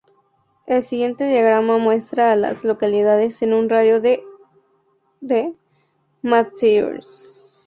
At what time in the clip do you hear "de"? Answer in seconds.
4.01-4.23, 5.19-5.53